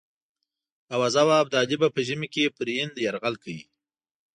آوازه 0.95 1.21
وه 1.27 1.35
ابدالي 1.43 1.75
به 1.81 1.87
په 1.95 2.01
ژمي 2.07 2.27
کې 2.33 2.53
پر 2.57 2.67
هند 2.77 2.95
یرغل 3.05 3.35
کوي. 3.43 3.63